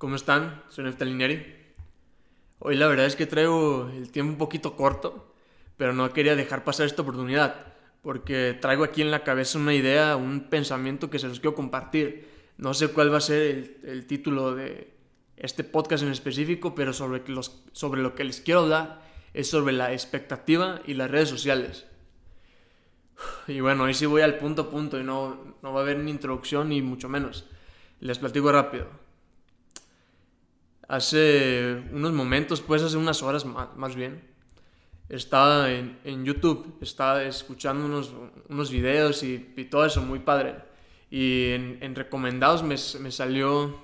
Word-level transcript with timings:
¿Cómo 0.00 0.16
están? 0.16 0.62
Soy 0.70 0.84
Neftalinieri. 0.84 1.44
Hoy 2.58 2.76
la 2.76 2.88
verdad 2.88 3.04
es 3.04 3.16
que 3.16 3.26
traigo 3.26 3.90
el 3.94 4.10
tiempo 4.10 4.32
un 4.32 4.38
poquito 4.38 4.74
corto, 4.74 5.34
pero 5.76 5.92
no 5.92 6.10
quería 6.14 6.34
dejar 6.36 6.64
pasar 6.64 6.86
esta 6.86 7.02
oportunidad, 7.02 7.74
porque 8.00 8.56
traigo 8.58 8.82
aquí 8.82 9.02
en 9.02 9.10
la 9.10 9.24
cabeza 9.24 9.58
una 9.58 9.74
idea, 9.74 10.16
un 10.16 10.48
pensamiento 10.48 11.10
que 11.10 11.18
se 11.18 11.28
los 11.28 11.38
quiero 11.38 11.54
compartir. 11.54 12.26
No 12.56 12.72
sé 12.72 12.88
cuál 12.88 13.12
va 13.12 13.18
a 13.18 13.20
ser 13.20 13.76
el, 13.84 14.06
título 14.06 14.54
de 14.54 14.90
este 15.36 15.64
podcast 15.64 16.02
en 16.02 16.12
específico, 16.12 16.74
pero 16.74 16.94
sobre 16.94 18.02
lo 18.02 18.14
que 18.14 18.24
les 18.24 18.40
quiero 18.40 18.60
hablar 18.60 19.02
es 19.34 19.50
sobre 19.50 19.74
la 19.74 19.92
expectativa 19.92 20.80
y 20.86 20.94
las 20.94 21.10
redes 21.10 21.28
sociales. 21.28 21.84
Y 23.46 23.60
bueno, 23.60 23.84
ahí 23.84 23.92
sí 23.92 24.06
voy 24.06 24.22
al 24.22 24.38
punto 24.38 24.62
a 24.62 24.70
punto 24.70 24.98
y 24.98 25.04
no, 25.04 25.56
no 25.60 25.74
va 25.74 25.80
a 25.80 25.82
haber 25.82 25.98
ni 25.98 26.10
introducción 26.10 26.70
ni 26.70 26.80
mucho 26.80 27.10
menos. 27.10 27.44
Les 28.00 28.18
platico 28.18 28.50
rápido 28.50 29.09
hace 30.90 31.84
unos 31.92 32.12
momentos, 32.12 32.60
pues 32.60 32.82
hace 32.82 32.96
unas 32.96 33.22
horas 33.22 33.44
más, 33.44 33.94
bien, 33.94 34.20
estaba 35.08 35.70
en, 35.70 36.00
en, 36.02 36.24
YouTube, 36.24 36.78
estaba 36.80 37.22
escuchando 37.22 37.86
unos, 37.86 38.12
unos 38.48 38.70
videos 38.72 39.22
y, 39.22 39.38
todo 39.70 39.86
eso, 39.86 40.02
muy 40.02 40.18
padre. 40.18 40.56
Y 41.08 41.50
en, 41.52 41.78
en 41.80 41.94
recomendados 41.94 42.64
me, 42.64 42.74
me, 43.00 43.12
salió, 43.12 43.78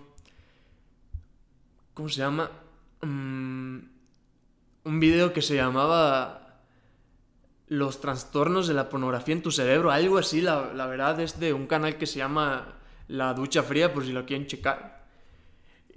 ¿cómo 1.95 2.09
se 2.09 2.19
llama? 2.19 2.51
Mm, 3.03 3.79
un 4.85 5.01
video 5.01 5.33
que 5.33 5.43
se 5.43 5.55
llamaba 5.55 6.61
Los 7.69 8.01
trastornos 8.01 8.67
de 8.67 8.75
la 8.75 8.89
pornografía 8.89 9.35
en 9.35 9.43
tu 9.43 9.53
cerebro, 9.53 9.93
algo 9.93 10.19
así, 10.19 10.41
la, 10.41 10.73
la 10.75 10.87
verdad 10.87 11.21
es 11.21 11.39
de 11.39 11.53
un 11.53 11.69
canal 11.69 11.99
que 11.99 12.07
se 12.07 12.19
llama 12.19 12.79
La 13.07 13.33
Ducha 13.33 13.63
Fría, 13.63 13.95
por 13.95 14.05
si 14.05 14.11
lo 14.11 14.27
quieren 14.27 14.49
checar. 14.49 15.06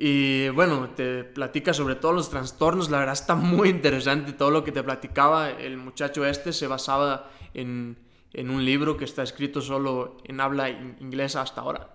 Y 0.02 0.48
bueno, 0.48 0.92
te 0.92 1.26
platica 1.26 1.74
sobre 1.74 1.96
todos 1.96 2.16
los 2.16 2.30
trastornos, 2.30 2.90
la 2.90 3.00
verdad 3.00 3.16
está 3.16 3.36
muy 3.36 3.68
interesante 3.68 4.32
todo 4.32 4.50
lo 4.50 4.64
que 4.64 4.72
te 4.72 4.82
platicaba. 4.82 5.50
El 5.50 5.76
muchacho 5.76 6.26
este 6.26 6.54
se 6.54 6.68
basaba 6.68 7.30
en, 7.54 7.98
en 8.32 8.50
un 8.50 8.64
libro 8.64 8.96
que 8.96 9.04
está 9.04 9.24
escrito 9.24 9.60
solo 9.60 10.16
en 10.24 10.40
habla 10.40 10.70
inglesa 10.70 11.42
hasta 11.42 11.60
ahora. 11.60 11.90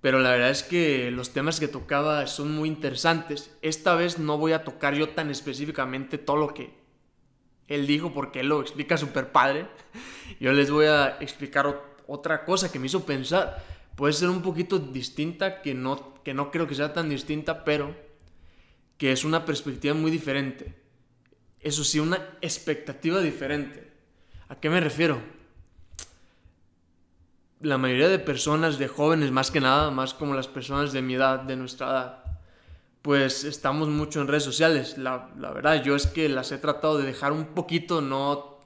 Pero 0.00 0.20
la 0.20 0.30
verdad 0.30 0.50
es 0.50 0.62
que 0.62 1.10
los 1.10 1.32
temas 1.32 1.58
que 1.58 1.66
tocaba 1.66 2.28
son 2.28 2.52
muy 2.52 2.68
interesantes. 2.68 3.50
Esta 3.60 3.96
vez 3.96 4.20
no 4.20 4.38
voy 4.38 4.52
a 4.52 4.62
tocar 4.62 4.94
yo 4.94 5.08
tan 5.08 5.28
específicamente 5.28 6.18
todo 6.18 6.36
lo 6.36 6.54
que 6.54 6.72
él 7.66 7.88
dijo 7.88 8.14
porque 8.14 8.38
él 8.38 8.50
lo 8.50 8.60
explica 8.60 8.96
súper 8.96 9.32
padre. 9.32 9.66
Yo 10.38 10.52
les 10.52 10.70
voy 10.70 10.86
a 10.86 11.16
explicar 11.18 11.82
otra 12.06 12.44
cosa 12.44 12.70
que 12.70 12.78
me 12.78 12.86
hizo 12.86 13.04
pensar 13.04 13.64
puede 14.02 14.14
ser 14.14 14.30
un 14.30 14.42
poquito 14.42 14.80
distinta, 14.80 15.62
que 15.62 15.74
no, 15.74 16.20
que 16.24 16.34
no 16.34 16.50
creo 16.50 16.66
que 16.66 16.74
sea 16.74 16.92
tan 16.92 17.08
distinta, 17.08 17.62
pero 17.62 17.94
que 18.98 19.12
es 19.12 19.24
una 19.24 19.44
perspectiva 19.44 19.94
muy 19.94 20.10
diferente. 20.10 20.74
Eso 21.60 21.84
sí, 21.84 22.00
una 22.00 22.16
expectativa 22.40 23.20
diferente. 23.20 23.92
¿A 24.48 24.56
qué 24.56 24.70
me 24.70 24.80
refiero? 24.80 25.22
La 27.60 27.78
mayoría 27.78 28.08
de 28.08 28.18
personas, 28.18 28.76
de 28.76 28.88
jóvenes 28.88 29.30
más 29.30 29.52
que 29.52 29.60
nada, 29.60 29.92
más 29.92 30.14
como 30.14 30.34
las 30.34 30.48
personas 30.48 30.92
de 30.92 31.00
mi 31.00 31.14
edad, 31.14 31.38
de 31.38 31.54
nuestra 31.54 31.86
edad, 31.86 32.24
pues 33.02 33.44
estamos 33.44 33.86
mucho 33.86 34.20
en 34.20 34.26
redes 34.26 34.42
sociales. 34.42 34.98
La, 34.98 35.30
la 35.38 35.52
verdad, 35.52 35.80
yo 35.84 35.94
es 35.94 36.08
que 36.08 36.28
las 36.28 36.50
he 36.50 36.58
tratado 36.58 36.98
de 36.98 37.06
dejar 37.06 37.30
un 37.30 37.54
poquito, 37.54 38.00
no 38.00 38.58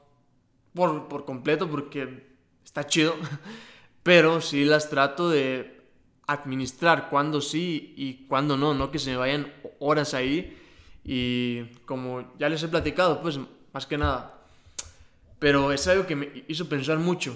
por, 0.72 1.08
por 1.08 1.26
completo, 1.26 1.68
porque 1.68 2.26
está 2.64 2.86
chido, 2.86 3.14
pero 4.06 4.40
sí 4.40 4.64
las 4.64 4.88
trato 4.88 5.28
de 5.28 5.80
administrar 6.28 7.08
cuando 7.10 7.40
sí 7.40 7.92
y 7.96 8.28
cuando 8.28 8.56
no, 8.56 8.72
no 8.72 8.92
que 8.92 9.00
se 9.00 9.10
me 9.10 9.16
vayan 9.16 9.52
horas 9.80 10.14
ahí 10.14 10.56
y 11.02 11.64
como 11.86 12.32
ya 12.38 12.48
les 12.48 12.62
he 12.62 12.68
platicado, 12.68 13.20
pues 13.20 13.40
más 13.72 13.84
que 13.84 13.98
nada. 13.98 14.44
Pero 15.40 15.72
es 15.72 15.88
algo 15.88 16.06
que 16.06 16.14
me 16.14 16.44
hizo 16.46 16.68
pensar 16.68 16.98
mucho, 16.98 17.34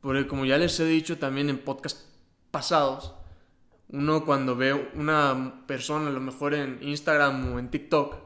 porque 0.00 0.26
como 0.26 0.46
ya 0.46 0.56
les 0.56 0.80
he 0.80 0.86
dicho 0.86 1.18
también 1.18 1.50
en 1.50 1.58
podcasts 1.58 2.08
pasados, 2.50 3.12
uno 3.90 4.24
cuando 4.24 4.56
ve 4.56 4.72
una 4.94 5.66
persona, 5.66 6.08
a 6.08 6.12
lo 6.12 6.20
mejor 6.20 6.54
en 6.54 6.78
Instagram 6.80 7.52
o 7.52 7.58
en 7.58 7.70
TikTok, 7.70 8.16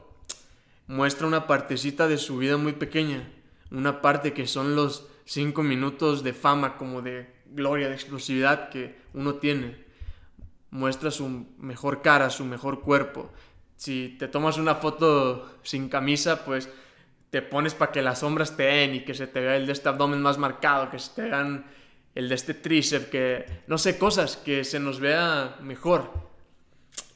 muestra 0.87 1.27
una 1.27 1.47
partecita 1.47 2.07
de 2.07 2.17
su 2.17 2.37
vida 2.37 2.55
muy 2.55 2.71
pequeña, 2.71 3.29
una 3.71 4.01
parte 4.01 4.31
que 4.31 4.47
son 4.47 4.73
los 4.73 5.07
cinco 5.25 5.63
minutos 5.63 6.23
de 6.23 6.31
fama, 6.31 6.77
como 6.77 7.01
de 7.01 7.35
gloria, 7.51 7.89
de 7.89 7.95
explosividad 7.95 8.69
que 8.69 8.95
uno 9.13 9.35
tiene. 9.35 9.85
Muestra 10.69 11.11
su 11.11 11.45
mejor 11.57 12.01
cara, 12.01 12.29
su 12.29 12.45
mejor 12.45 12.81
cuerpo. 12.81 13.31
Si 13.75 14.15
te 14.19 14.27
tomas 14.27 14.57
una 14.57 14.75
foto 14.75 15.59
sin 15.63 15.89
camisa, 15.89 16.43
pues 16.45 16.69
te 17.29 17.41
pones 17.41 17.73
para 17.73 17.91
que 17.91 18.01
las 18.01 18.19
sombras 18.19 18.55
te 18.55 18.63
den 18.63 18.95
y 18.95 18.99
que 19.01 19.13
se 19.13 19.27
te 19.27 19.39
vea 19.41 19.57
el 19.57 19.65
de 19.65 19.73
este 19.73 19.89
abdomen 19.89 20.21
más 20.21 20.37
marcado, 20.37 20.89
que 20.89 20.99
se 20.99 21.13
te 21.13 21.23
vean 21.23 21.65
el 22.15 22.29
de 22.29 22.35
este 22.35 22.53
tríceps, 22.53 23.07
que 23.07 23.45
no 23.67 23.77
sé, 23.77 23.97
cosas 23.97 24.37
que 24.37 24.63
se 24.63 24.79
nos 24.79 24.99
vea 24.99 25.57
mejor. 25.61 26.11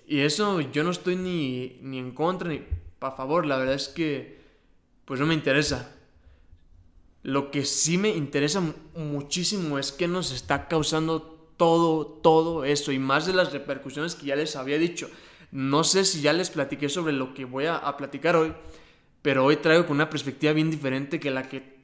Y 0.06 0.20
eso 0.22 0.62
yo 0.62 0.84
no 0.84 0.92
estoy 0.92 1.16
ni, 1.16 1.80
ni 1.82 1.98
en 1.98 2.12
contra 2.12 2.50
ni 2.50 2.62
a 3.00 3.12
favor, 3.12 3.46
la 3.46 3.58
verdad 3.58 3.76
es 3.76 3.88
que 3.88 4.42
pues 5.06 5.20
no 5.20 5.26
me 5.26 5.34
interesa. 5.34 5.96
Lo 7.24 7.52
que 7.52 7.66
sí 7.66 7.98
me 7.98 8.10
interesa 8.10 8.62
muchísimo 8.96 9.78
es 9.78 9.92
que 9.92 10.08
nos 10.08 10.32
está 10.32 10.68
causando 10.68 11.22
todo, 11.58 12.06
todo 12.06 12.66
eso 12.66 12.92
y 12.92 13.00
más 13.00 13.28
de 13.28 13.34
las 13.34 13.54
repercusiones 13.54 14.16
que 14.16 14.28
ya 14.28 14.36
les 14.36 14.56
había 14.56 14.80
dicho. 14.80 15.10
No 15.52 15.84
sé 15.84 16.06
si 16.06 16.22
ya 16.22 16.34
les 16.34 16.50
platiqué 16.50 16.90
sobre 16.90 17.14
lo 17.14 17.34
que 17.34 17.46
voy 17.46 17.66
a, 17.66 17.96
platicar 17.98 18.36
hoy, 18.36 18.54
pero 19.22 19.46
hoy 19.46 19.58
traigo 19.58 19.86
con 19.86 19.98
una 19.98 20.10
perspectiva 20.10 20.54
bien 20.54 20.72
diferente 20.72 21.20
que 21.20 21.30
la 21.30 21.48
que 21.48 21.58
he 21.58 21.76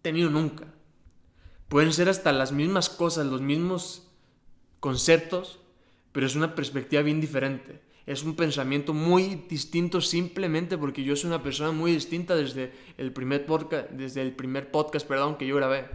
tenido 0.00 0.30
nunca. 0.30 0.66
Pueden 1.68 1.92
ser 1.92 2.08
hasta 2.08 2.32
las 2.32 2.52
mismas 2.52 2.88
cosas, 2.88 3.26
los 3.26 3.40
mismos 3.40 4.08
conceptos, 4.80 5.58
pero 6.12 6.26
es 6.26 6.34
una 6.34 6.54
perspectiva 6.54 7.02
bien 7.02 7.20
diferente 7.20 7.91
es 8.06 8.24
un 8.24 8.34
pensamiento 8.34 8.92
muy 8.92 9.44
distinto 9.48 10.00
simplemente 10.00 10.76
porque 10.76 11.04
yo 11.04 11.14
soy 11.14 11.28
una 11.28 11.42
persona 11.42 11.70
muy 11.72 11.92
distinta 11.92 12.34
desde 12.34 12.72
el 12.98 13.12
primer 13.12 13.46
podcast, 13.46 13.90
desde 13.90 14.22
el 14.22 14.32
primer 14.32 14.70
podcast 14.70 15.06
perdón, 15.06 15.36
que 15.36 15.46
yo 15.46 15.56
grabé. 15.56 15.86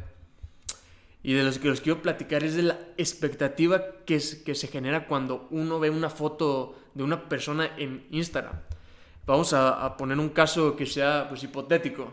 Y 1.23 1.33
de 1.33 1.43
los 1.43 1.59
que 1.59 1.67
los 1.67 1.81
quiero 1.81 2.01
platicar 2.01 2.43
es 2.43 2.55
de 2.55 2.63
la 2.63 2.79
expectativa 2.97 3.83
que, 4.05 4.21
que 4.45 4.55
se 4.55 4.67
genera 4.67 5.07
cuando 5.07 5.47
uno 5.51 5.79
ve 5.79 5.89
una 5.89 6.09
foto 6.09 6.77
de 6.93 7.03
una 7.03 7.27
persona 7.27 7.71
en 7.77 8.07
Instagram. 8.11 8.55
Vamos 9.27 9.51
a, 9.51 9.97
poner 9.97 10.17
un 10.19 10.29
caso 10.29 10.77
que 10.77 10.85
sea 10.85 11.27
pues, 11.27 11.43
hipotético. 11.43 12.07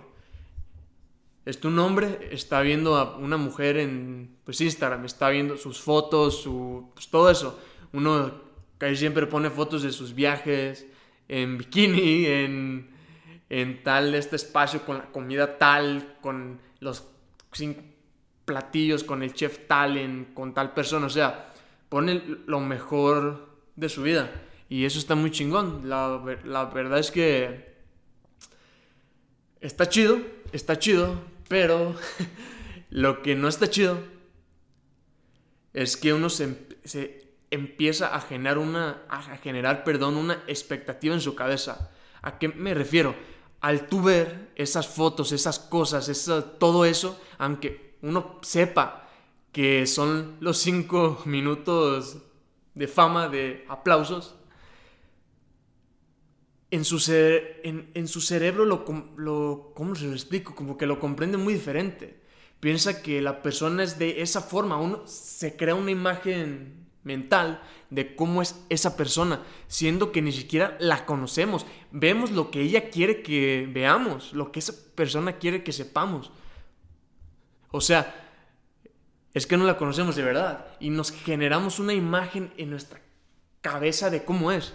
Este 1.44 1.68
un 1.68 1.78
hombre 1.78 2.28
está 2.32 2.60
viendo 2.60 2.96
a 2.96 3.16
una 3.16 3.36
mujer 3.36 3.76
en 3.76 4.36
pues, 4.42 4.60
Instagram, 4.60 5.04
está 5.04 5.28
viendo 5.28 5.56
sus 5.56 5.80
fotos, 5.80 6.42
su, 6.42 6.90
pues, 6.92 7.08
todo 7.08 7.30
eso. 7.30 7.60
Uno 7.92 8.32
que 8.78 8.96
siempre 8.96 9.26
pone 9.26 9.50
fotos 9.50 9.82
de 9.82 9.92
sus 9.92 10.14
viajes 10.14 10.86
en 11.28 11.58
bikini, 11.58 12.26
en, 12.26 12.90
en 13.48 13.82
tal 13.82 14.14
este 14.14 14.36
espacio 14.36 14.84
con 14.84 14.98
la 14.98 15.06
comida 15.06 15.58
tal, 15.58 16.16
con 16.20 16.60
los 16.80 17.04
cinco 17.52 17.82
platillos, 18.44 19.04
con 19.04 19.22
el 19.22 19.32
chef 19.32 19.66
tal, 19.66 20.26
con 20.34 20.52
tal 20.54 20.74
persona. 20.74 21.06
O 21.06 21.10
sea, 21.10 21.52
pone 21.88 22.22
lo 22.46 22.60
mejor 22.60 23.48
de 23.76 23.88
su 23.88 24.02
vida. 24.02 24.30
Y 24.68 24.84
eso 24.84 24.98
está 24.98 25.14
muy 25.14 25.30
chingón. 25.30 25.88
La, 25.88 26.20
la 26.44 26.64
verdad 26.66 26.98
es 26.98 27.10
que 27.10 27.74
está 29.60 29.88
chido, 29.88 30.20
está 30.52 30.78
chido, 30.78 31.22
pero 31.48 31.94
lo 32.90 33.22
que 33.22 33.34
no 33.34 33.48
está 33.48 33.70
chido 33.70 33.98
es 35.72 35.96
que 35.96 36.12
uno 36.12 36.28
se 36.28 37.24
empieza 37.54 38.14
a 38.14 38.20
generar 38.20 38.58
una, 38.58 39.02
a 39.08 39.36
generar, 39.38 39.84
perdón, 39.84 40.16
una 40.16 40.42
expectativa 40.46 41.14
en 41.14 41.20
su 41.20 41.34
cabeza. 41.34 41.90
¿A 42.20 42.38
qué 42.38 42.48
me 42.48 42.74
refiero? 42.74 43.14
Al 43.60 43.86
tú 43.88 44.02
ver 44.02 44.50
esas 44.56 44.88
fotos, 44.88 45.32
esas 45.32 45.58
cosas, 45.58 46.30
todo 46.58 46.84
eso, 46.84 47.20
aunque 47.38 47.96
uno 48.02 48.38
sepa 48.42 49.08
que 49.52 49.86
son 49.86 50.36
los 50.40 50.58
cinco 50.58 51.22
minutos 51.26 52.18
de 52.74 52.88
fama, 52.88 53.28
de 53.28 53.64
aplausos, 53.68 54.34
en 56.70 56.84
su, 56.84 56.98
en, 57.12 58.08
su 58.08 58.20
cerebro 58.20 58.64
lo, 58.64 58.84
lo, 59.16 59.72
¿cómo 59.76 59.94
se 59.94 60.06
lo 60.06 60.12
explico? 60.12 60.56
Como 60.56 60.76
que 60.76 60.86
lo 60.86 60.98
comprende 60.98 61.36
muy 61.36 61.54
diferente. 61.54 62.20
Piensa 62.58 63.00
que 63.00 63.22
la 63.22 63.42
persona 63.42 63.84
es 63.84 63.96
de 63.96 64.22
esa 64.22 64.40
forma, 64.40 64.76
uno 64.80 65.06
se 65.06 65.56
crea 65.56 65.76
una 65.76 65.92
imagen 65.92 66.83
mental 67.04 67.62
de 67.90 68.16
cómo 68.16 68.42
es 68.42 68.64
esa 68.68 68.96
persona, 68.96 69.42
siendo 69.68 70.10
que 70.10 70.22
ni 70.22 70.32
siquiera 70.32 70.76
la 70.80 71.06
conocemos. 71.06 71.66
Vemos 71.92 72.32
lo 72.32 72.50
que 72.50 72.62
ella 72.62 72.90
quiere 72.90 73.22
que 73.22 73.68
veamos, 73.72 74.32
lo 74.32 74.50
que 74.50 74.58
esa 74.58 74.74
persona 74.94 75.34
quiere 75.38 75.62
que 75.62 75.72
sepamos. 75.72 76.32
O 77.70 77.80
sea, 77.80 78.14
es 79.32 79.46
que 79.46 79.56
no 79.56 79.64
la 79.64 79.76
conocemos 79.76 80.16
de 80.16 80.22
verdad 80.22 80.66
y 80.80 80.90
nos 80.90 81.10
generamos 81.10 81.78
una 81.78 81.92
imagen 81.92 82.52
en 82.56 82.70
nuestra 82.70 83.00
cabeza 83.60 84.10
de 84.10 84.24
cómo 84.24 84.52
es. 84.52 84.74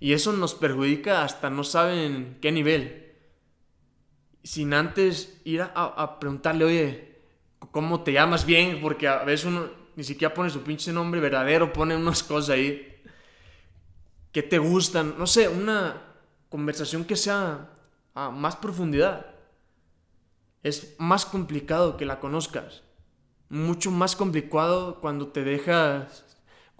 Y 0.00 0.14
eso 0.14 0.32
nos 0.32 0.54
perjudica 0.54 1.22
hasta 1.22 1.50
no 1.50 1.64
saben 1.64 2.38
qué 2.40 2.50
nivel. 2.50 3.12
Sin 4.42 4.72
antes 4.72 5.38
ir 5.44 5.62
a, 5.62 6.18
preguntarle, 6.18 6.64
oye, 6.64 7.18
¿cómo 7.70 8.02
te 8.02 8.14
llamas 8.14 8.46
bien? 8.46 8.80
Porque 8.80 9.06
a 9.06 9.24
veces 9.24 9.44
uno 9.46 9.79
ni 9.96 10.04
siquiera 10.04 10.34
pone 10.34 10.50
su 10.50 10.62
pinche 10.62 10.92
nombre 10.92 11.20
verdadero, 11.20 11.72
pone 11.72 11.96
unas 11.96 12.22
cosas 12.22 12.50
ahí 12.50 13.02
que 14.32 14.42
te 14.42 14.58
gustan. 14.58 15.14
No 15.18 15.26
sé, 15.26 15.48
una 15.48 16.02
conversación 16.48 17.04
que 17.04 17.16
sea 17.16 17.70
a 18.14 18.30
más 18.30 18.56
profundidad. 18.56 19.26
Es 20.62 20.94
más 20.98 21.24
complicado 21.24 21.96
que 21.96 22.04
la 22.04 22.20
conozcas. 22.20 22.82
Mucho 23.48 23.90
más 23.90 24.14
complicado 24.14 25.00
cuando 25.00 25.28
te 25.28 25.42
dejas 25.42 26.24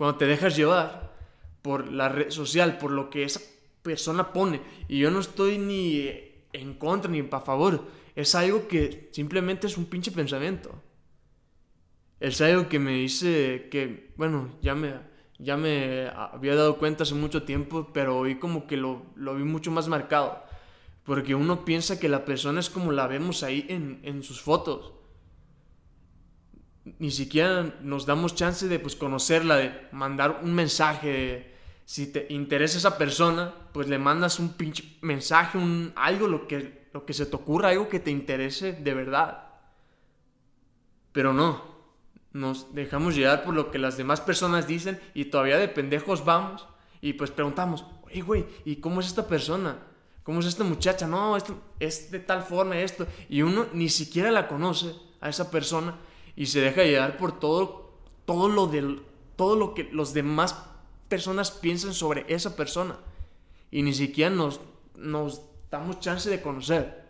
cuando 0.00 0.16
te 0.16 0.24
dejas 0.24 0.56
llevar 0.56 1.12
por 1.60 1.92
la 1.92 2.08
red 2.08 2.30
social, 2.30 2.78
por 2.78 2.90
lo 2.90 3.10
que 3.10 3.24
esa 3.24 3.40
persona 3.82 4.32
pone. 4.32 4.62
Y 4.88 4.98
yo 4.98 5.10
no 5.10 5.20
estoy 5.20 5.58
ni 5.58 6.08
en 6.54 6.72
contra 6.72 7.10
ni 7.10 7.22
para 7.22 7.44
favor. 7.44 7.84
Es 8.16 8.34
algo 8.34 8.66
que 8.66 9.10
simplemente 9.12 9.66
es 9.66 9.76
un 9.76 9.84
pinche 9.84 10.10
pensamiento. 10.10 10.70
Es 12.20 12.40
algo 12.40 12.69
que 12.69 12.78
me 12.78 12.93
dice 12.93 13.69
que, 13.70 14.12
bueno, 14.17 14.56
ya 14.62 14.75
me, 14.75 14.94
ya 15.38 15.56
me 15.56 16.08
había 16.08 16.55
dado 16.55 16.78
cuenta 16.78 17.02
hace 17.02 17.14
mucho 17.14 17.43
tiempo, 17.43 17.90
pero 17.93 18.19
hoy 18.19 18.38
como 18.38 18.67
que 18.67 18.76
lo, 18.76 19.06
lo 19.17 19.34
vi 19.34 19.44
mucho 19.44 19.70
más 19.70 19.88
marcado. 19.88 20.44
Porque 21.05 21.34
uno 21.34 21.64
piensa 21.64 21.99
que 21.99 22.08
la 22.08 22.25
persona 22.25 22.61
es 22.61 22.70
como 22.70 22.93
la 22.93 23.06
vemos 23.06 23.43
ahí 23.43 23.67
en, 23.69 24.00
en 24.05 24.22
sus 24.22 24.40
fotos 24.40 24.93
ni 26.99 27.11
siquiera 27.11 27.75
nos 27.82 28.06
damos 28.06 28.34
chance 28.34 28.69
de 28.69 28.78
pues, 28.78 28.96
conocerla, 28.96 29.56
de 29.56 29.88
mandar 29.93 30.40
un 30.43 30.55
mensaje. 30.55 31.55
si 31.84 32.06
te 32.12 32.26
interesa 32.31 32.78
esa 32.78 32.99
persona, 32.99 33.55
pues 33.73 33.88
le 33.88 33.99
mandas 33.99 34.38
un 34.38 34.55
pinche 34.55 34.99
mensaje, 35.02 35.58
un, 35.58 35.93
algo, 35.96 36.26
lo 36.26 36.46
que, 36.46 36.88
lo 36.93 37.05
que 37.05 37.12
se 37.12 37.26
te 37.26 37.37
ocurra, 37.37 37.70
algo 37.70 37.88
que 37.88 38.00
te 38.00 38.11
interese 38.11 38.73
de 38.73 38.94
verdad. 38.94 39.49
Pero 41.12 41.32
no, 41.32 41.79
nos 42.32 42.74
dejamos 42.74 43.16
llevar 43.16 43.44
por 43.44 43.54
lo 43.54 43.70
que 43.70 43.78
las 43.78 43.96
demás 43.96 44.20
personas 44.20 44.66
dicen 44.66 45.00
y 45.14 45.26
todavía 45.26 45.58
de 45.58 45.68
pendejos 45.68 46.24
vamos 46.24 46.66
y 47.00 47.14
pues 47.14 47.30
preguntamos, 47.30 47.84
oye, 48.02 48.20
güey, 48.20 48.46
¿y 48.64 48.76
cómo 48.76 49.00
es 49.00 49.06
esta 49.06 49.26
persona? 49.26 49.78
¿Cómo 50.22 50.40
es 50.40 50.46
esta 50.46 50.64
muchacha? 50.64 51.06
No, 51.06 51.36
esto 51.36 51.58
es 51.80 52.10
de 52.10 52.20
tal 52.20 52.42
forma 52.42 52.78
esto. 52.78 53.06
Y 53.28 53.42
uno 53.42 53.66
ni 53.72 53.88
siquiera 53.88 54.30
la 54.30 54.48
conoce 54.48 54.94
a 55.20 55.28
esa 55.28 55.50
persona 55.50 55.96
y 56.36 56.46
se 56.46 56.60
deja 56.60 56.84
llevar 56.84 57.16
por 57.16 57.38
todo, 57.38 57.98
todo, 58.26 58.48
lo, 58.48 58.66
del, 58.66 59.02
todo 59.36 59.56
lo 59.56 59.74
que 59.74 59.84
los 59.84 60.12
demás 60.12 60.54
personas 61.08 61.50
piensan 61.50 61.94
sobre 61.94 62.26
esa 62.28 62.54
persona. 62.54 62.98
Y 63.70 63.82
ni 63.82 63.94
siquiera 63.94 64.30
nos, 64.30 64.60
nos 64.94 65.42
damos 65.70 66.00
chance 66.00 66.28
de 66.28 66.42
conocer. 66.42 67.08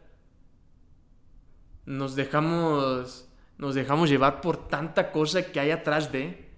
Nos 1.84 2.14
dejamos, 2.14 3.28
nos 3.60 3.74
dejamos 3.74 4.08
llevar 4.08 4.40
por 4.40 4.68
tanta 4.68 5.12
cosa 5.12 5.52
que 5.52 5.60
hay 5.60 5.70
atrás 5.70 6.10
de 6.10 6.48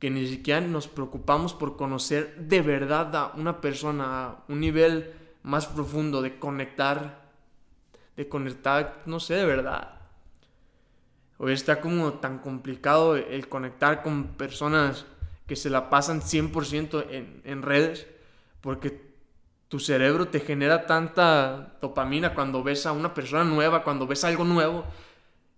que 0.00 0.10
ni 0.10 0.26
siquiera 0.26 0.60
nos 0.60 0.88
preocupamos 0.88 1.54
por 1.54 1.76
conocer 1.76 2.34
de 2.48 2.60
verdad 2.60 3.14
a 3.14 3.32
una 3.36 3.60
persona 3.60 4.24
a 4.24 4.44
un 4.48 4.58
nivel 4.58 5.14
más 5.44 5.68
profundo 5.68 6.22
de 6.22 6.40
conectar, 6.40 7.30
de 8.16 8.28
conectar, 8.28 9.02
no 9.06 9.20
sé, 9.20 9.34
de 9.34 9.46
verdad. 9.46 10.00
Hoy 11.36 11.52
está 11.52 11.80
como 11.80 12.14
tan 12.14 12.38
complicado 12.38 13.14
el 13.14 13.48
conectar 13.48 14.02
con 14.02 14.36
personas 14.36 15.06
que 15.46 15.54
se 15.54 15.70
la 15.70 15.88
pasan 15.88 16.20
100% 16.20 17.06
en, 17.10 17.42
en 17.44 17.62
redes, 17.62 18.08
porque 18.60 19.08
tu 19.68 19.78
cerebro 19.78 20.26
te 20.26 20.40
genera 20.40 20.84
tanta 20.86 21.78
dopamina 21.80 22.34
cuando 22.34 22.64
ves 22.64 22.86
a 22.86 22.92
una 22.92 23.14
persona 23.14 23.44
nueva, 23.44 23.84
cuando 23.84 24.04
ves 24.08 24.24
algo 24.24 24.42
nuevo. 24.42 24.84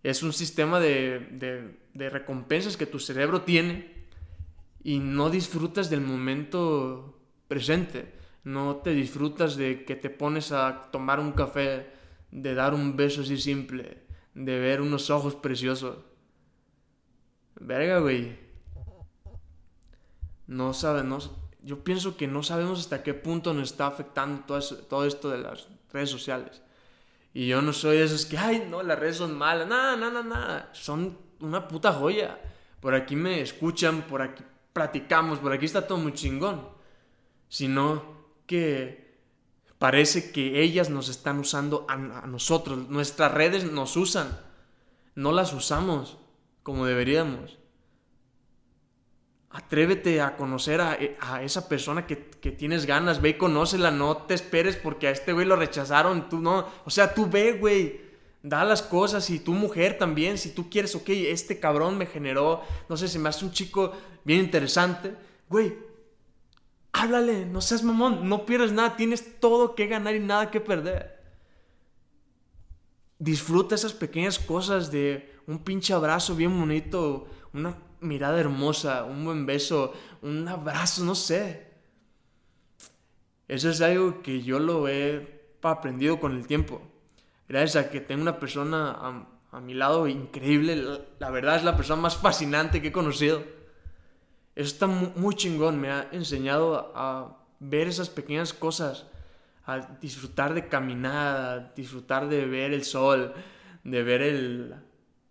Es 0.03 0.23
un 0.23 0.33
sistema 0.33 0.81
de, 0.81 1.79
de, 1.93 2.11
recompensas 2.11 2.77
que 2.77 2.87
tu 2.87 2.99
cerebro 2.99 3.43
tiene 3.43 3.93
y 4.83 4.99
no 4.99 5.29
disfrutas 5.29 5.91
del 5.91 6.01
momento 6.01 7.21
presente. 7.49 8.15
No 8.45 8.77
te 8.77 8.91
disfrutas 8.95 9.57
de 9.57 9.85
que 9.85 9.97
te 9.97 10.09
pones 10.09 10.53
a 10.53 10.91
tomar 10.91 11.21
un 11.21 11.33
café, 11.33 11.91
de 12.31 12.55
dar 12.55 12.73
un 12.73 12.97
beso 12.97 13.21
así 13.21 13.37
simple, 13.37 14.03
de 14.35 14.59
ver 14.59 14.81
unos 14.81 15.11
ojos 15.11 15.35
preciosos. 15.35 15.99
Verga, 17.61 17.99
güey. 17.99 18.39
No 20.47 20.73
sabe, 20.73 21.05
no, 21.05 21.19
yo 21.63 21.85
pienso 21.85 22.17
que 22.17 22.27
no 22.27 22.43
sabemos 22.43 22.81
hasta 22.81 23.03
qué 23.03 23.15
punto 23.15 23.53
nos 23.53 23.71
está 23.71 23.87
afectando 23.87 24.45
todo 24.89 25.05
esto 25.05 25.31
de 25.31 25.39
las 25.39 25.69
redes 25.93 26.11
sociales. 26.11 26.63
Y 27.33 27.47
yo 27.47 27.63
no 27.63 27.73
soy 27.73 27.99
de 27.99 28.05
esos 28.05 28.27
que, 28.27 28.39
ay, 28.39 28.67
no, 28.69 28.83
las 28.83 28.99
redes 28.99 29.17
son 29.17 29.37
malas. 29.37 29.69
Nada, 29.69 29.97
nada, 29.97 30.23
nada. 30.23 30.71
Son 30.73 31.17
una 31.41 31.69
puta 31.69 31.93
joya. 31.93 32.41
Por 32.81 32.95
aquí 32.95 33.17
me 33.17 33.41
escuchan, 33.41 34.03
por 34.03 34.23
aquí 34.23 34.43
platicamos, 34.73 35.39
por 35.39 35.53
aquí 35.53 35.67
está 35.67 35.87
todo 35.87 35.99
muy 35.99 36.13
chingón. 36.13 36.69
Sino 37.49 38.21
que 38.47 39.11
Parece 39.81 40.31
que 40.31 40.61
ellas 40.61 40.91
nos 40.91 41.09
están 41.09 41.39
usando 41.39 41.87
a, 41.89 41.97
nosotros. 42.27 42.91
Nuestras 42.91 43.33
redes 43.33 43.65
nos 43.65 43.97
usan. 43.97 44.39
No 45.15 45.33
las 45.33 45.55
usamos 45.55 46.19
como 46.63 46.85
deberíamos. 46.85 47.57
Atrévete 49.51 50.21
a 50.21 50.37
conocer 50.37 50.81
a, 50.81 50.97
esa 51.43 51.69
persona 51.69 52.07
que, 52.07 52.17
tienes 52.17 52.87
ganas. 52.87 53.21
Ve 53.21 53.31
y 53.31 53.35
conócela. 53.35 53.91
No 53.91 54.17
te 54.19 54.35
esperes 54.35 54.77
porque 54.77 55.09
a 55.09 55.11
este 55.11 55.33
güey 55.33 55.47
lo 55.47 55.57
rechazaron. 55.57 56.29
Tú 56.29 56.41
no. 56.41 56.67
O 56.85 56.91
sea, 56.91 57.15
tú 57.15 57.29
ve, 57.29 57.53
güey. 57.53 58.09
Da 58.43 58.65
las 58.65 58.81
cosas 58.81 59.29
y 59.29 59.39
tu 59.39 59.53
mujer 59.53 59.99
también. 59.99 60.39
Si 60.39 60.51
tú 60.51 60.71
quieres, 60.71 60.95
ok, 60.95 61.09
este 61.09 61.61
cabrón 61.61 61.99
me 61.99 62.07
generó. 62.07 62.63
No 62.89 62.97
sé, 62.97 63.09
se 63.09 63.19
me 63.19 63.29
hace 63.29 63.45
un 63.45 63.53
chico 63.53 63.93
bien 64.25 64.41
interesante. 64.41 65.15
Güey, 65.49 65.75
Háblale, 66.93 67.47
no 67.47 67.61
seas 67.61 67.85
mamón, 67.85 68.29
no 68.29 68.45
pierdes 68.47 68.73
nada, 68.73 68.97
tienes 68.97 69.39
todo 69.39 69.75
que 69.75 69.87
ganar 69.87 70.15
y 70.15 70.21
nada 70.21 70.51
que 70.51 70.61
perder. 70.61 71.21
Disfruta 73.19 73.75
esas 73.75 73.93
pequeñas 73.93 74.39
cosas 74.39 74.91
de 74.91 75.39
un 75.51 75.59
pinche 75.59 75.93
abrazo 75.93 76.35
bien 76.35 76.59
bonito, 76.59 77.27
una 77.53 77.77
mirada 78.01 78.39
hermosa, 78.41 79.05
un 79.05 79.25
buen 79.25 79.47
beso, 79.47 79.93
un 80.23 80.47
abrazo, 80.49 81.05
no 81.05 81.15
sé. 81.15 81.69
Eso 83.49 83.69
es 83.69 83.81
algo 83.81 84.23
que 84.23 84.43
yo 84.43 84.59
lo 84.59 84.89
he 84.89 85.51
aprendido 85.63 86.21
con 86.21 86.37
el 86.37 86.47
tiempo. 86.47 86.81
Gracias 87.49 87.85
a 87.85 87.91
que 87.91 88.01
tengo 88.01 88.23
una 88.23 88.39
persona 88.39 89.27
a, 89.53 89.61
mi 89.61 89.75
lado 89.75 90.07
increíble, 90.07 91.01
la 91.19 91.31
verdad 91.31 91.57
es 91.57 91.65
la 91.65 91.77
persona 91.77 92.01
más 92.01 92.17
fascinante 92.17 92.81
que 92.81 92.89
he 92.89 92.93
conocido 92.93 93.43
eso 94.61 94.75
está 94.75 94.87
muy 94.87 95.35
chingón, 95.37 95.81
me 95.81 95.91
ha 95.91 96.09
enseñado 96.13 96.93
a 96.95 97.37
ver 97.61 97.89
esas 97.89 98.11
pequeñas 98.11 98.53
cosas, 98.53 99.07
a 99.65 99.79
disfrutar 100.01 100.53
de 100.53 100.69
caminar, 100.69 101.73
disfrutar 101.75 102.29
de 102.29 102.45
ver 102.47 102.73
el 102.73 102.85
sol, 102.85 103.33
de 103.85 104.03
ver 104.03 104.23
el 104.23 104.75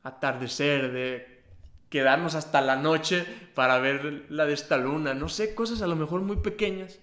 atardecer, 0.09 0.91
de 0.91 1.39
quedarnos 1.89 2.35
hasta 2.35 2.61
la 2.61 2.75
noche 2.75 3.25
para 3.55 3.79
ver 3.79 4.25
la 4.29 4.45
de 4.45 4.53
esta 4.53 4.77
luna, 4.77 5.13
no 5.13 5.27
sé, 5.27 5.55
cosas 5.55 5.81
a 5.81 5.87
lo 5.87 5.95
mejor 5.95 6.21
muy 6.21 6.37
pequeñas, 6.37 6.99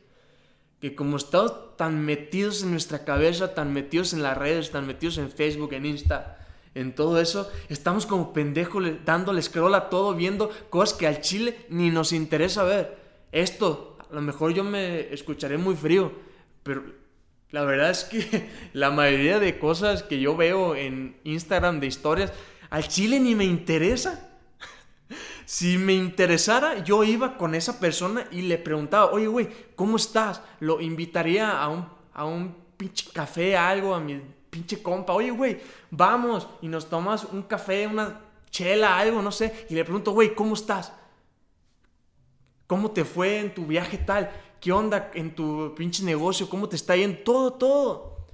que 0.80 0.94
como 0.94 1.16
estamos 1.16 1.76
tan 1.76 2.04
metidos 2.04 2.62
en 2.62 2.70
nuestra 2.70 3.04
cabeza, 3.04 3.54
tan 3.54 3.72
metidos 3.72 4.12
en 4.12 4.22
las 4.22 4.36
redes, 4.36 4.70
tan 4.70 4.86
metidos 4.86 5.18
en 5.18 5.30
Facebook, 5.30 5.72
en 5.72 5.86
Insta, 5.86 6.38
en 6.75 6.94
todo 6.94 7.20
eso, 7.20 7.50
estamos 7.68 8.04
como 8.04 8.32
pendejos 8.32 8.84
dándole 9.04 9.40
scroll 9.42 9.75
a 9.75 9.88
todo, 9.88 10.14
viendo 10.14 10.50
cosas 10.68 10.98
que 10.98 11.06
al 11.06 11.22
chile 11.22 11.56
ni 11.70 11.90
nos 11.90 12.12
interesa 12.12 12.64
ver. 12.64 12.98
Esto, 13.32 13.96
a 14.10 14.14
lo 14.14 14.20
mejor 14.20 14.52
yo 14.52 14.62
me 14.62 15.12
escucharé 15.12 15.56
muy 15.56 15.75
frío, 15.75 16.12
pero 16.62 16.84
la 17.50 17.64
verdad 17.64 17.90
es 17.90 18.04
que 18.04 18.50
la 18.75 18.90
mayoría 18.90 19.38
de 19.38 19.58
cosas 19.58 20.02
que 20.02 20.20
yo 20.20 20.36
veo 20.36 20.76
en 20.76 21.16
Instagram 21.25 21.80
de 21.80 21.86
historias, 21.86 22.32
al 22.70 22.88
chile 22.88 23.20
ni 23.20 23.35
me 23.35 23.44
interesa. 23.44 24.28
Si 25.44 25.78
me 25.78 25.92
interesara, 25.92 26.82
yo 26.82 27.04
iba 27.04 27.37
con 27.37 27.54
esa 27.54 27.78
persona 27.78 28.26
y 28.32 28.42
le 28.42 28.58
preguntaba, 28.58 29.12
oye, 29.12 29.28
güey, 29.28 29.49
¿cómo 29.76 29.96
estás? 29.96 30.42
Lo 30.58 30.80
invitaría 30.80 31.61
a 31.61 31.68
un, 31.68 31.87
a 32.12 32.25
un 32.25 32.56
pinche 32.76 33.11
café, 33.12 33.56
algo, 33.56 33.94
a 33.94 34.00
mi 34.00 34.20
pinche 34.50 34.82
compa, 34.82 35.12
oye, 35.12 35.30
güey, 35.30 35.61
vamos 35.90 36.49
y 36.62 36.68
nos 36.68 36.88
tomas 36.88 37.25
un 37.25 37.42
café, 37.42 37.87
una 37.87 38.20
chela, 38.50 38.99
algo, 38.99 39.23
no 39.23 39.30
sé, 39.30 39.66
y 39.68 39.75
le 39.75 39.85
pregunto, 39.85 40.12
güey, 40.12 40.35
¿cómo 40.35 40.54
estás? 40.54 40.92
¿Cómo 42.66 42.90
te 42.90 43.04
fue 43.04 43.38
en 43.38 43.54
tu 43.54 43.66
viaje 43.66 43.99
tal? 43.99 44.30
¿Qué 44.61 44.73
onda 44.73 45.11
en 45.14 45.35
tu 45.35 45.75
pinche 45.76 46.02
negocio? 46.02 46.49
¿Cómo 46.49 46.68
te 46.68 46.75
está 46.75 46.96
yendo? 46.96 47.18
Todo, 47.18 47.52
todo. 47.52 48.26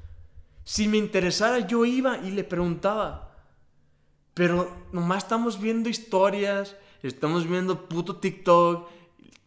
Si 0.65 0.89
me 0.89 0.97
interesara, 0.97 1.59
yo 1.67 1.85
iba 1.85 2.19
y 2.19 2.31
le 2.31 2.45
preguntaba. 2.45 3.32
Pero 4.35 4.71
nomás 4.93 5.25
estamos 5.25 5.61
viendo 5.61 5.89
historias, 5.89 6.77
estamos 7.03 7.49
viendo 7.49 7.89
puto 7.89 8.17
TikTok, 8.17 8.89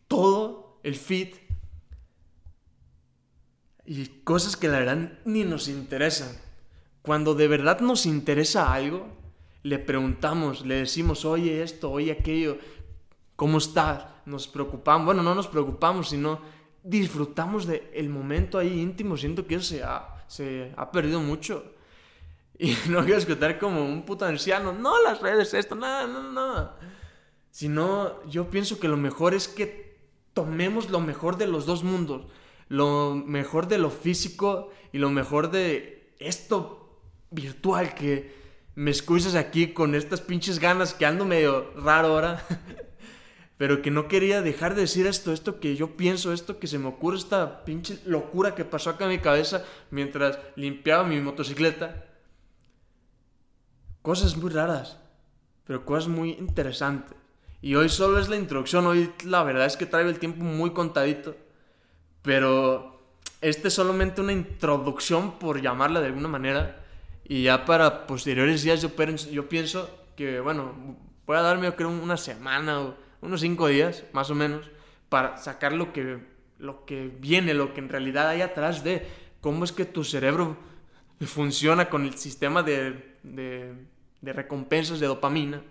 todo 0.08 0.80
el 0.84 0.96
feed 0.96 1.36
y 3.86 4.06
cosas 4.24 4.58
que 4.58 4.68
la 4.68 4.80
verdad 4.80 5.20
ni 5.26 5.44
nos 5.44 5.68
interesan. 5.68 6.30
Cuando 7.02 7.36
de 7.36 7.48
verdad 7.48 7.80
nos 7.80 8.06
interesa 8.06 8.74
algo, 8.74 9.08
le 9.64 9.80
preguntamos, 9.80 10.66
le 10.66 10.76
decimos, 10.76 11.26
oye 11.26 11.64
esto, 11.64 11.92
oye 11.92 12.12
aquello, 12.12 12.58
¿cómo 13.36 13.60
estás? 13.60 14.06
Nos 14.26 14.48
preocupamos, 14.48 15.06
bueno, 15.06 15.24
no 15.24 15.36
nos 15.36 15.48
preocupamos, 15.48 16.10
sino 16.10 16.40
disfrutamos 16.84 17.66
del 17.66 18.10
momento 18.10 18.58
ahí 18.58 18.80
íntimo. 18.80 19.18
Siento 19.18 19.46
que 19.46 19.56
eso 19.56 19.66
se 19.66 19.84
ha, 19.84 20.24
se 20.28 20.74
ha 20.78 20.92
perdido 20.92 21.20
mucho. 21.20 21.64
Y 22.58 22.76
no 22.90 23.04
quiero 23.04 23.18
escuchar 23.18 23.60
como 23.60 23.86
un 23.86 24.04
puto 24.06 24.26
anciano, 24.26 24.74
no 24.74 25.02
las 25.04 25.22
redes, 25.22 25.54
esto, 25.54 25.76
nada, 25.76 26.08
no, 26.08 26.32
no. 26.32 26.72
Sino, 27.52 28.24
yo 28.26 28.50
pienso 28.50 28.80
que 28.80 28.88
lo 28.88 28.98
mejor 28.98 29.34
es 29.34 29.48
que 29.48 29.98
tomemos 30.34 30.90
lo 30.90 31.00
mejor 31.00 31.38
de 31.38 31.48
los 31.48 31.66
dos 31.66 31.84
mundos. 31.84 32.28
Lo 32.68 33.16
mejor 33.16 33.68
de 33.68 33.78
lo 33.78 33.92
físico 33.92 34.72
y 34.92 34.98
lo 34.98 35.10
mejor 35.10 35.52
de 35.52 36.14
esto 36.20 37.00
virtual 37.30 37.94
que 37.94 38.34
me 38.76 38.92
escuchas 38.92 39.36
aquí 39.36 39.68
con 39.68 39.96
estas 39.96 40.22
pinches 40.22 40.60
ganas 40.60 40.94
que 40.94 41.06
ando 41.06 41.26
medio 41.26 41.72
raro 41.76 42.10
ahora. 42.10 42.46
pero 43.58 43.82
que 43.82 43.92
no 43.92 44.08
quería 44.08 44.42
dejar 44.42 44.76
de 44.76 44.82
decir 44.82 45.08
esto, 45.08 45.32
esto 45.32 45.60
que 45.60 45.76
yo 45.76 45.96
pienso, 45.96 46.34
esto 46.34 46.60
que 46.60 46.68
se 46.68 46.78
me 46.78 46.88
ocurre, 46.88 47.18
esta 47.18 47.64
pinche 47.64 48.00
locura 48.06 48.54
que 48.54 48.66
pasó 48.66 48.90
acá 48.90 49.06
en 49.06 49.12
mi 49.12 49.20
cabeza 49.20 49.64
mientras 49.92 50.40
limpiaba 50.56 51.06
mi 51.06 51.22
motocicleta. 51.22 52.06
Cosas 54.06 54.38
muy 54.38 54.52
raras, 54.52 55.00
pero 55.66 55.84
cosas 55.84 56.08
muy 56.08 56.34
interesantes. 56.34 57.18
Y 57.60 57.74
hoy 57.74 57.90
solo 57.90 58.20
es 58.20 58.30
la 58.30 58.36
introducción, 58.36 58.86
hoy 58.86 59.12
la 59.24 59.42
verdad 59.42 59.66
es 59.66 59.78
que 59.78 59.88
traigo 59.88 60.12
el 60.12 60.20
tiempo 60.20 60.44
muy 60.44 60.74
contadito, 60.74 61.36
pero 62.22 63.02
este 63.42 63.70
es 63.70 63.74
solamente 63.74 64.22
una 64.22 64.32
introducción, 64.32 65.40
por 65.40 65.60
llamarla 65.60 66.02
de 66.02 66.06
alguna 66.06 66.28
manera, 66.28 66.86
y 67.24 67.42
ya 67.46 67.66
para 67.66 68.06
posteriores 68.06 68.62
días 68.62 68.80
yo, 68.80 68.92
yo 69.32 69.50
pienso 69.50 69.90
que, 70.16 70.40
bueno, 70.40 70.76
voy 71.26 71.38
a 71.38 71.42
darme 71.42 71.66
yo 71.66 71.76
creo 71.76 71.90
una 71.90 72.18
semana 72.18 72.82
o 72.82 72.96
unos 73.22 73.42
cinco 73.42 73.70
días, 73.70 74.04
más 74.14 74.30
o 74.30 74.36
menos, 74.36 74.70
para 75.10 75.38
sacar 75.38 75.74
lo 75.74 75.92
que, 75.94 76.20
lo 76.60 76.86
que 76.86 77.12
viene, 77.20 77.56
lo 77.56 77.74
que 77.74 77.80
en 77.80 77.90
realidad 77.90 78.28
hay 78.28 78.42
atrás 78.42 78.84
de 78.84 79.08
cómo 79.42 79.66
es 79.66 79.72
que 79.72 79.86
tu 79.86 80.04
cerebro 80.04 80.58
funciona 81.22 81.90
con 81.90 82.06
el 82.06 82.14
sistema 82.20 82.62
de, 82.62 83.16
de, 83.24 83.74
de 84.26 84.34
recompensas 84.34 85.00
de 85.00 85.08
dopamina 85.08 85.62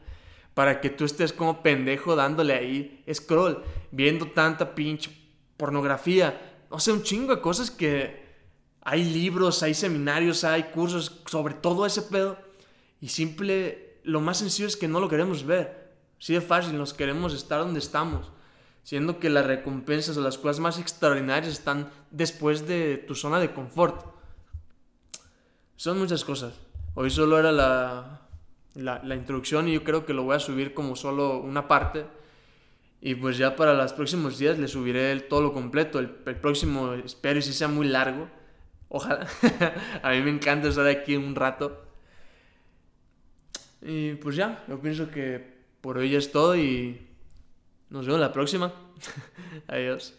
para 0.54 0.80
que 0.80 0.88
tú 0.88 1.04
estés 1.04 1.32
como 1.32 1.62
pendejo 1.62 2.14
dándole 2.16 2.54
ahí 2.54 3.04
scroll, 3.12 3.62
viendo 3.90 4.28
tanta 4.28 4.74
pinche 4.74 5.10
pornografía, 5.56 6.64
o 6.70 6.80
sea, 6.80 6.94
un 6.94 7.02
chingo 7.02 7.34
de 7.34 7.42
cosas 7.42 7.70
que 7.70 8.24
hay 8.80 9.04
libros, 9.04 9.62
hay 9.62 9.74
seminarios, 9.74 10.44
hay 10.44 10.64
cursos 10.64 11.22
sobre 11.26 11.54
todo 11.54 11.86
ese 11.86 12.02
pedo 12.02 12.38
y 13.00 13.08
simple, 13.08 14.00
lo 14.04 14.20
más 14.20 14.38
sencillo 14.38 14.68
es 14.68 14.76
que 14.76 14.88
no 14.88 15.00
lo 15.00 15.08
queremos 15.08 15.44
ver. 15.44 15.84
Sí 16.18 16.32
de 16.32 16.40
fácil, 16.40 16.78
nos 16.78 16.94
queremos 16.94 17.34
estar 17.34 17.58
donde 17.60 17.80
estamos, 17.80 18.30
siendo 18.82 19.18
que 19.18 19.30
las 19.30 19.46
recompensas 19.46 20.16
o 20.16 20.20
las 20.20 20.38
cosas 20.38 20.60
más 20.60 20.78
extraordinarias 20.78 21.52
están 21.52 21.90
después 22.10 22.66
de 22.66 22.98
tu 22.98 23.14
zona 23.14 23.40
de 23.40 23.52
confort. 23.52 24.06
Son 25.76 25.98
muchas 25.98 26.24
cosas. 26.24 26.54
Hoy 26.94 27.10
solo 27.10 27.38
era 27.38 27.52
la, 27.52 28.23
la, 28.74 29.14
introducción 29.14 29.68
y 29.68 29.74
yo 29.74 29.84
creo 29.84 30.04
que 30.04 30.12
lo 30.12 30.24
voy 30.24 30.36
a 30.36 30.40
subir 30.40 30.74
como 30.74 30.96
solo 30.96 31.38
una 31.38 31.68
parte. 31.68 32.06
Y 33.00 33.14
pues 33.14 33.36
ya 33.36 33.54
para 33.54 33.74
los 33.74 33.92
próximos 33.92 34.38
días 34.38 34.58
le 34.58 34.66
subiré 34.66 35.12
el, 35.12 35.28
todo 35.28 35.42
lo 35.42 35.52
completo. 35.52 35.98
El, 35.98 36.16
el 36.26 36.36
próximo 36.36 36.94
espero 36.94 37.38
y 37.38 37.42
si 37.42 37.52
sea 37.52 37.68
muy 37.68 37.86
largo. 37.86 38.28
Ojalá. 38.88 39.26
a 40.02 40.10
mí 40.10 40.20
me 40.22 40.30
encanta 40.30 40.68
estar 40.68 40.86
aquí 40.86 41.16
un 41.16 41.34
rato. 41.34 41.84
Y 43.82 44.14
pues 44.14 44.36
ya, 44.36 44.64
yo 44.68 44.80
pienso 44.80 45.10
que 45.10 45.54
por 45.80 45.98
hoy 45.98 46.14
es 46.16 46.32
todo 46.32 46.56
y 46.56 47.06
nos 47.90 48.06
vemos 48.06 48.20
la 48.20 48.32
próxima. 48.32 48.72
Adiós. 49.68 50.14